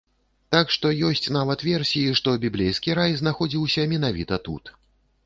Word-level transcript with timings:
Так 0.53 0.71
што 0.75 0.91
ёсць 1.09 1.27
нават 1.35 1.63
версіі, 1.71 2.15
што 2.19 2.33
біблейскі 2.45 2.97
рай 3.01 3.13
знаходзіўся 3.21 3.87
менавіта 3.93 4.41
тут. 4.49 4.73